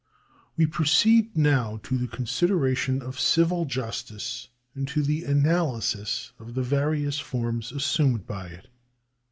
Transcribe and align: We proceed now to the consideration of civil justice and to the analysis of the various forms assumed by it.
We 0.57 0.65
proceed 0.65 1.37
now 1.37 1.77
to 1.83 1.95
the 1.95 2.07
consideration 2.07 3.03
of 3.03 3.19
civil 3.19 3.65
justice 3.65 4.47
and 4.73 4.87
to 4.87 5.03
the 5.03 5.23
analysis 5.25 6.31
of 6.39 6.55
the 6.55 6.63
various 6.63 7.19
forms 7.19 7.71
assumed 7.71 8.25
by 8.25 8.47
it. 8.47 8.67